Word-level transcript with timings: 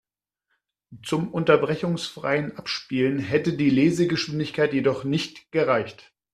Zum 1.03 1.31
unterbrechungsfreien 1.31 2.57
Abspielen 2.57 3.19
hätte 3.19 3.53
die 3.53 3.69
Lesegeschwindigkeit 3.69 4.73
jedoch 4.73 5.03
nicht 5.03 5.51
gereicht. 5.51 6.11